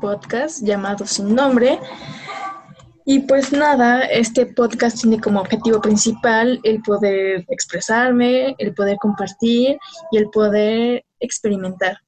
podcast 0.00 0.62
llamado 0.62 1.06
Sin 1.06 1.34
Nombre. 1.34 1.78
Y 3.06 3.20
pues 3.20 3.52
nada, 3.52 4.02
este 4.02 4.46
podcast 4.46 5.00
tiene 5.00 5.20
como 5.20 5.40
objetivo 5.40 5.80
principal 5.80 6.58
el 6.64 6.80
poder 6.82 7.44
expresarme, 7.48 8.54
el 8.58 8.74
poder 8.74 8.96
compartir 8.96 9.78
y 10.10 10.16
el 10.16 10.30
poder 10.30 11.04
experimentar. 11.20 11.98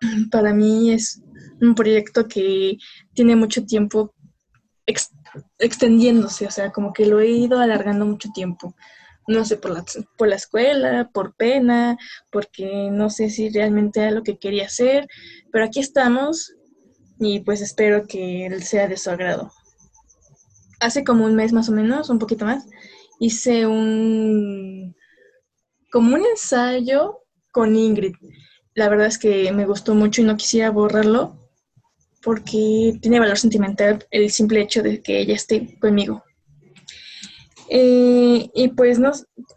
Para 0.30 0.52
mí 0.52 0.92
es 0.92 1.22
un 1.60 1.74
proyecto 1.74 2.26
que 2.26 2.76
tiene 3.14 3.36
mucho 3.36 3.64
tiempo 3.64 4.14
extendiéndose, 5.58 6.46
o 6.46 6.50
sea, 6.50 6.70
como 6.72 6.92
que 6.92 7.06
lo 7.06 7.20
he 7.20 7.28
ido 7.28 7.60
alargando 7.60 8.04
mucho 8.06 8.30
tiempo. 8.34 8.74
No 9.26 9.44
sé, 9.44 9.58
por 9.58 9.72
la, 9.72 9.84
por 10.16 10.28
la 10.28 10.36
escuela, 10.36 11.10
por 11.12 11.34
pena, 11.34 11.98
porque 12.32 12.88
no 12.90 13.10
sé 13.10 13.28
si 13.28 13.50
realmente 13.50 14.00
era 14.00 14.10
lo 14.10 14.22
que 14.22 14.38
quería 14.38 14.64
hacer, 14.64 15.06
pero 15.52 15.66
aquí 15.66 15.80
estamos 15.80 16.54
y 17.18 17.40
pues 17.40 17.60
espero 17.60 18.06
que 18.06 18.56
sea 18.62 18.88
de 18.88 18.96
su 18.96 19.10
agrado 19.10 19.50
hace 20.80 21.04
como 21.04 21.24
un 21.24 21.34
mes 21.34 21.52
más 21.52 21.68
o 21.68 21.72
menos, 21.72 22.10
un 22.10 22.18
poquito 22.18 22.44
más, 22.44 22.66
hice 23.18 23.66
un 23.66 24.94
como 25.90 26.14
un 26.14 26.24
ensayo 26.26 27.20
con 27.52 27.74
Ingrid. 27.74 28.14
La 28.74 28.88
verdad 28.88 29.06
es 29.06 29.18
que 29.18 29.50
me 29.52 29.66
gustó 29.66 29.94
mucho 29.94 30.20
y 30.20 30.24
no 30.24 30.36
quisiera 30.36 30.70
borrarlo 30.70 31.50
porque 32.22 32.98
tiene 33.00 33.20
valor 33.20 33.38
sentimental 33.38 34.06
el 34.10 34.30
simple 34.30 34.60
hecho 34.60 34.82
de 34.82 35.00
que 35.00 35.20
ella 35.20 35.34
esté 35.34 35.78
conmigo. 35.78 36.22
Eh, 37.70 38.48
y 38.54 38.68
pues 38.68 38.98
no, 38.98 39.12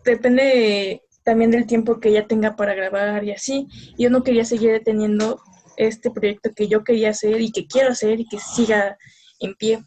depende 0.06 1.04
también 1.24 1.52
del 1.52 1.68
tiempo 1.68 2.00
que 2.00 2.10
ella 2.10 2.28
tenga 2.28 2.56
para 2.56 2.74
grabar 2.74 3.24
y 3.24 3.32
así. 3.32 3.68
Yo 3.98 4.10
no 4.10 4.24
quería 4.24 4.46
seguir 4.46 4.72
deteniendo 4.72 5.42
este 5.88 6.12
proyecto 6.12 6.52
que 6.56 6.68
yo 6.68 6.84
quería 6.84 7.10
hacer 7.10 7.42
y 7.42 7.52
que 7.52 7.68
quiero 7.68 7.92
hacer 7.92 8.20
y 8.20 8.28
que 8.28 8.40
siga 8.40 8.98
en 9.40 9.56
pie. 9.56 9.84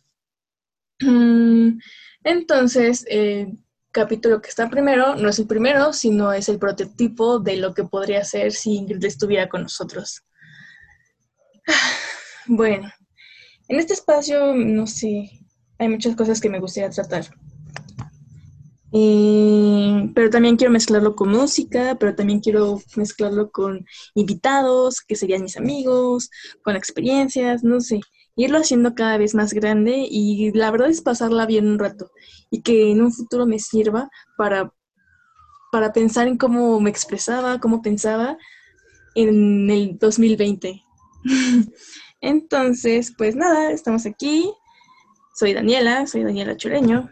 Mm, 1.01 1.79
entonces, 2.25 3.05
el 3.09 3.59
capítulo 3.91 4.41
que 4.43 4.49
está 4.49 4.69
primero 4.69 5.15
no 5.15 5.29
es 5.29 5.39
el 5.39 5.47
primero, 5.47 5.93
sino 5.93 6.33
es 6.33 6.49
el 6.49 6.59
prototipo 6.59 7.39
de 7.39 7.57
lo 7.57 7.75
que 7.75 7.85
podría 7.85 8.25
ser 8.25 8.53
si 8.53 8.75
Ingrid 8.77 9.05
estuviera 9.05 9.49
con 9.49 9.63
nosotros. 9.63 10.23
Bueno, 12.47 12.93
en 13.69 13.79
este 13.79 13.95
espacio, 13.95 14.55
no 14.55 14.87
sé, 14.87 15.31
hay 15.79 15.89
muchas 15.89 16.15
cosas 16.15 16.43
que 16.43 16.51
me 16.51 16.61
gustaría 16.61 16.91
tratar. 16.91 17.25
Pero 20.15 20.31
también 20.31 20.57
quiero 20.57 20.73
mezclarlo 20.73 21.17
con 21.17 21.31
música, 21.31 21.97
pero 21.99 22.15
también 22.15 22.41
quiero 22.41 22.81
mezclarlo 22.97 23.51
con 23.51 23.85
invitados, 24.15 25.01
que 25.01 25.17
serían 25.17 25.43
mis 25.43 25.57
amigos, 25.57 26.31
con 26.63 26.77
experiencias, 26.77 27.65
no 27.65 27.81
sé 27.81 28.01
irlo 28.37 28.59
haciendo 28.59 28.95
cada 28.95 29.17
vez 29.17 29.35
más 29.35 29.53
grande 29.53 30.07
y 30.11 30.53
la 30.53 30.71
verdad 30.71 30.91
es 30.91 31.03
pasarla 31.03 31.47
bien 31.47 31.69
un 31.69 31.79
rato 31.79 32.11
y 32.51 32.63
que 32.63 32.91
en 32.91 33.03
un 33.03 33.13
futuro 33.13 33.47
me 33.47 33.59
sirva 33.59 34.11
para, 34.37 34.73
para 35.71 35.93
pensar 35.93 36.27
en 36.29 36.37
cómo 36.37 36.81
me 36.81 36.91
expresaba, 36.91 37.61
cómo 37.61 37.83
pensaba 37.83 38.37
en 39.15 39.71
el 39.71 39.99
2020. 39.99 40.83
Entonces, 42.21 43.13
pues 43.17 43.37
nada, 43.37 43.71
estamos 43.71 44.07
aquí. 44.07 44.51
Soy 45.35 45.53
Daniela, 45.53 46.07
soy 46.07 46.25
Daniela 46.25 46.57
Chureño. 46.57 47.11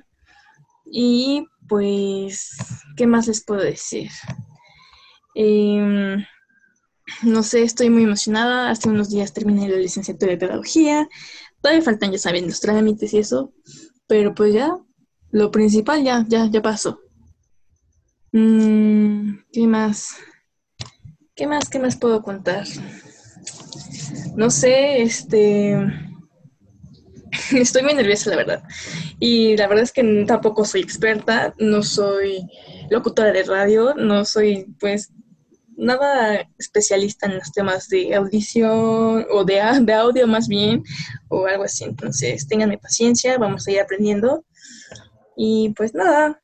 Y 0.94 1.46
pues, 1.68 2.54
¿qué 2.98 3.06
más 3.06 3.26
les 3.26 3.42
puedo 3.42 3.62
decir? 3.62 4.10
Eh, 5.34 6.18
no 7.22 7.42
sé, 7.42 7.62
estoy 7.62 7.88
muy 7.88 8.04
emocionada. 8.04 8.68
Hace 8.68 8.90
unos 8.90 9.08
días 9.08 9.32
terminé 9.32 9.70
la 9.70 9.78
licenciatura 9.78 10.32
de 10.32 10.38
pedagogía. 10.38 11.08
Todavía 11.62 11.82
faltan, 11.82 12.12
ya 12.12 12.18
saben, 12.18 12.46
los 12.46 12.60
trámites 12.60 13.14
y 13.14 13.18
eso. 13.18 13.54
Pero 14.06 14.34
pues 14.34 14.52
ya, 14.52 14.76
lo 15.30 15.50
principal 15.50 16.04
ya, 16.04 16.26
ya, 16.28 16.46
ya 16.50 16.60
pasó. 16.60 17.00
Mm, 18.32 19.38
¿Qué 19.50 19.66
más? 19.66 20.16
¿Qué 21.34 21.46
más? 21.46 21.70
¿Qué 21.70 21.78
más 21.78 21.96
puedo 21.96 22.22
contar? 22.22 22.66
No 24.36 24.50
sé, 24.50 25.00
este... 25.00 25.74
Estoy 27.52 27.82
muy 27.82 27.94
nerviosa, 27.94 28.28
la 28.28 28.36
verdad. 28.36 28.62
Y 29.24 29.56
la 29.56 29.68
verdad 29.68 29.84
es 29.84 29.92
que 29.92 30.24
tampoco 30.26 30.64
soy 30.64 30.80
experta, 30.80 31.54
no 31.56 31.84
soy 31.84 32.44
locutora 32.90 33.30
de 33.30 33.44
radio, 33.44 33.94
no 33.94 34.24
soy, 34.24 34.74
pues, 34.80 35.12
nada 35.76 36.50
especialista 36.58 37.26
en 37.26 37.36
los 37.36 37.52
temas 37.52 37.88
de 37.88 38.16
audición 38.16 39.24
o 39.30 39.44
de, 39.44 39.62
de 39.82 39.92
audio 39.92 40.26
más 40.26 40.48
bien 40.48 40.82
o 41.28 41.46
algo 41.46 41.62
así. 41.62 41.84
Entonces, 41.84 42.48
tenganme 42.48 42.78
paciencia, 42.78 43.38
vamos 43.38 43.68
a 43.68 43.70
ir 43.70 43.78
aprendiendo. 43.78 44.44
Y 45.36 45.72
pues 45.76 45.94
nada, 45.94 46.42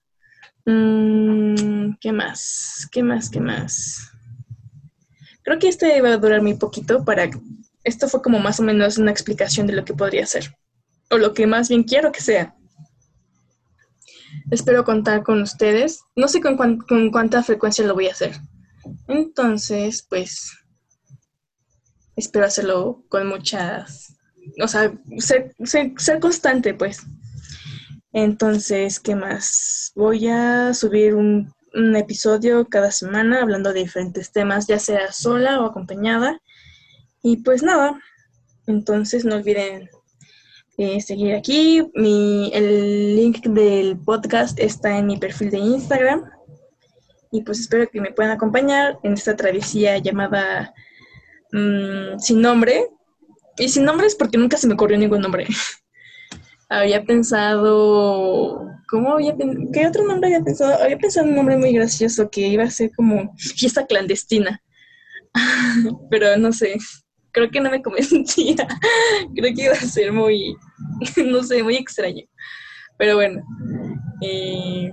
mm, 0.65 1.95
¿qué 2.01 2.13
más? 2.13 2.87
¿Qué 2.93 3.03
más? 3.03 3.29
¿Qué 3.29 3.41
más? 3.41 4.13
Creo 5.43 5.59
que 5.59 5.67
este 5.67 6.01
va 6.01 6.11
a 6.11 6.17
durar 6.19 6.43
muy 6.43 6.55
poquito 6.55 7.05
para... 7.05 7.29
Esto 7.83 8.07
fue 8.07 8.23
como 8.23 8.39
más 8.39 8.61
o 8.61 8.63
menos 8.63 8.99
una 8.99 9.11
explicación 9.11 9.67
de 9.67 9.73
lo 9.73 9.85
que 9.85 9.95
podría 9.95 10.25
ser. 10.27 10.55
O 11.11 11.19
lo 11.19 11.35
que 11.35 11.49
más 11.49 11.69
bien 11.71 11.83
quiero 11.83 12.13
que 12.13 12.21
sea. 12.21 12.55
Espero 14.51 14.85
contar 14.85 15.23
con 15.23 15.43
ustedes. 15.43 16.01
No 16.17 16.29
sé 16.29 16.41
con, 16.41 16.57
con 16.57 17.11
cuánta 17.11 17.43
frecuencia 17.43 17.85
lo 17.87 17.95
voy 17.95 18.09
a 18.09 18.13
hacer 18.13 18.33
entonces, 19.07 20.07
pues, 20.09 20.53
espero 22.17 22.47
hacerlo 22.47 23.05
con 23.09 23.27
muchas, 23.27 24.17
o 24.63 24.69
sea, 24.69 24.93
ser, 25.19 25.55
constante, 26.21 26.75
pues. 26.75 27.03
Entonces, 28.13 28.99
¿qué 29.01 29.15
más? 29.15 29.93
Voy 29.95 30.29
a 30.29 30.73
subir 30.75 31.15
un, 31.15 31.55
episodio 31.95 32.67
cada 32.67 32.91
semana 32.91 33.43
hablando 33.43 33.73
de 33.73 33.81
diferentes 33.81 34.33
temas, 34.33 34.67
ya 34.67 34.79
sea 34.79 35.13
sola 35.13 35.61
o 35.61 35.67
acompañada. 35.67 36.41
Y 37.23 37.37
pues 37.39 37.63
nada, 37.63 38.01
entonces 38.67 39.25
no 39.25 39.37
olviden 39.37 39.89
eh, 40.79 41.01
seguir 41.01 41.35
aquí. 41.35 41.83
Mi, 41.95 42.51
el 42.55 43.17
link 43.17 43.45
del 43.47 43.99
podcast 43.99 44.59
está 44.61 44.97
en 44.97 45.09
mi 45.09 45.19
perfil 45.19 45.51
de 45.51 45.59
Instagram 45.59 46.25
y 47.33 47.43
pues 47.43 47.61
espero 47.61 47.89
que 47.91 48.01
me 48.01 48.13
puedan 48.13 48.33
acompañar 48.33 48.99
en 49.03 49.15
esta 49.15 49.37
travesía 49.37 49.99
llamada 49.99 50.73
mm, 51.53 52.19
Sin 52.19 52.41
Nombre. 52.41 52.87
Y 53.59 53.69
sin 53.69 53.85
nombre 53.85 54.07
es 54.07 54.15
porque 54.15 54.39
nunca 54.39 54.57
se 54.57 54.69
me 54.69 54.75
ocurrió 54.75 54.97
ningún 54.97 55.21
nombre. 55.21 55.47
había 56.69 57.05
pensado, 57.05 58.65
¿cómo 58.89 59.15
había 59.15 59.35
¿Qué 59.73 59.87
otro 59.87 60.07
nombre 60.07 60.29
había 60.29 60.45
pensado? 60.45 60.81
Había 60.81 60.99
pensado 60.99 61.27
un 61.27 61.35
nombre 61.35 61.57
muy 61.57 61.73
gracioso 61.73 62.31
que 62.31 62.47
iba 62.47 62.63
a 62.63 62.71
ser 62.71 62.93
como 62.95 63.35
fiesta 63.37 63.85
clandestina. 63.85 64.63
Pero 66.11 66.37
no 66.37 66.53
sé, 66.53 66.77
creo 67.33 67.51
que 67.51 67.61
no 67.61 67.71
me 67.71 67.83
convencía. 67.83 68.57
creo 69.35 69.55
que 69.55 69.63
iba 69.63 69.75
a 69.75 69.77
ser 69.77 70.13
muy, 70.13 70.57
no 71.25 71.43
sé, 71.43 71.63
muy 71.63 71.77
extraño. 71.77 72.25
Pero 72.97 73.15
bueno, 73.17 73.43
eh, 74.23 74.91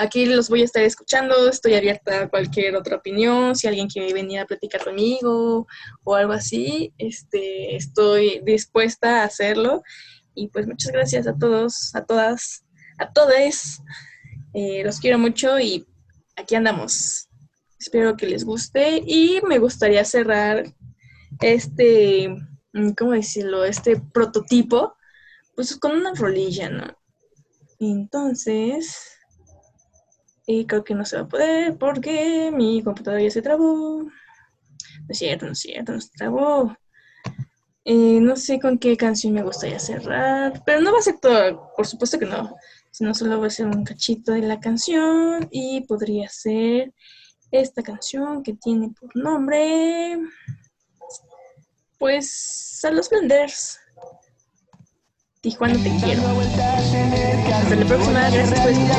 Aquí 0.00 0.24
los 0.24 0.48
voy 0.48 0.62
a 0.62 0.64
estar 0.64 0.82
escuchando, 0.82 1.46
estoy 1.50 1.74
abierta 1.74 2.22
a 2.22 2.28
cualquier 2.30 2.74
otra 2.74 2.96
opinión, 2.96 3.54
si 3.54 3.68
alguien 3.68 3.86
quiere 3.86 4.14
venir 4.14 4.38
a 4.38 4.46
platicar 4.46 4.82
conmigo 4.82 5.66
o 6.04 6.14
algo 6.14 6.32
así, 6.32 6.94
este, 6.96 7.76
estoy 7.76 8.40
dispuesta 8.42 9.20
a 9.20 9.24
hacerlo. 9.24 9.82
Y 10.34 10.48
pues 10.48 10.66
muchas 10.66 10.90
gracias 10.92 11.26
a 11.26 11.36
todos, 11.36 11.94
a 11.94 12.06
todas, 12.06 12.64
a 12.96 13.12
todos. 13.12 13.82
Eh, 14.54 14.82
los 14.84 15.00
quiero 15.00 15.18
mucho 15.18 15.60
y 15.60 15.86
aquí 16.34 16.54
andamos. 16.54 17.28
Espero 17.78 18.16
que 18.16 18.26
les 18.26 18.44
guste 18.44 19.02
y 19.04 19.42
me 19.46 19.58
gustaría 19.58 20.06
cerrar 20.06 20.64
este, 21.40 22.36
¿cómo 22.96 23.12
decirlo? 23.12 23.64
Este 23.64 24.00
prototipo, 24.00 24.96
pues 25.54 25.76
con 25.76 25.92
una 25.92 26.14
rolilla, 26.14 26.70
¿no? 26.70 26.96
Entonces, 27.78 29.18
y 30.46 30.66
creo 30.66 30.84
que 30.84 30.94
no 30.94 31.04
se 31.04 31.16
va 31.16 31.22
a 31.22 31.28
poder 31.28 31.78
porque 31.78 32.50
mi 32.52 32.82
computadora 32.82 33.22
ya 33.22 33.30
se 33.30 33.42
trabó. 33.42 34.02
No 34.02 35.06
es 35.08 35.18
cierto, 35.18 35.46
no 35.46 35.52
es 35.52 35.60
cierto, 35.60 35.92
no 35.92 36.00
se 36.00 36.10
trabó. 36.16 36.76
Eh, 37.84 38.20
no 38.20 38.36
sé 38.36 38.60
con 38.60 38.78
qué 38.78 38.96
canción 38.96 39.32
me 39.32 39.42
gustaría 39.42 39.78
cerrar, 39.78 40.62
pero 40.66 40.80
no 40.80 40.92
va 40.92 40.98
a 40.98 41.02
ser 41.02 41.18
todo, 41.18 41.72
por 41.74 41.86
supuesto 41.86 42.18
que 42.18 42.26
no, 42.26 42.54
sino 42.90 43.14
solo 43.14 43.40
va 43.40 43.46
a 43.46 43.50
ser 43.50 43.66
un 43.66 43.84
cachito 43.84 44.32
de 44.32 44.42
la 44.42 44.60
canción 44.60 45.48
y 45.50 45.80
podría 45.86 46.28
ser 46.28 46.92
esta 47.50 47.82
canción 47.82 48.42
que 48.42 48.52
tiene 48.52 48.92
por 49.00 49.16
nombre, 49.16 50.18
pues, 52.00 52.80
a 52.82 52.90
los 52.90 53.08
Blenders. 53.10 53.78
Tijuana 55.42 55.74
te 55.74 55.90
quiero. 56.02 56.22
Hasta 57.54 57.76
la 57.76 57.84
próxima, 57.86 58.30
gracias 58.30 58.60
por 58.60 58.70
escuchar. 58.70 58.98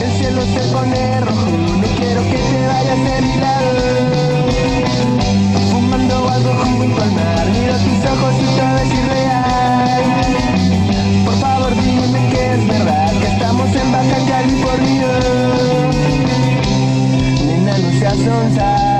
El 0.00 0.12
cielo 0.18 0.42
se 0.42 0.60
pone 0.72 1.20
rojo, 1.20 1.50
no 1.50 1.88
quiero 1.98 2.22
que 2.22 2.38
te 2.38 2.66
vayas 2.66 2.98
lado. 3.40 3.70
Fumando 5.72 6.16
Vivo 6.38 6.54
junto 6.54 7.02
al 7.02 7.12
mar, 7.12 7.46
miro 7.50 7.74
tus 7.74 8.10
ojos 8.10 8.34
y 8.40 8.46
todo 8.56 8.76
es 8.78 8.90
irreal. 8.94 10.04
Por 11.24 11.34
favor 11.40 11.72
dime 11.82 12.30
que 12.30 12.42
es 12.54 12.62
verdad 12.68 13.10
que 13.10 13.26
estamos 13.26 13.68
en 13.74 13.92
Baja 13.92 14.18
California. 14.28 15.12
Nena, 17.44 17.74
no 17.78 17.90
seas. 17.98 18.95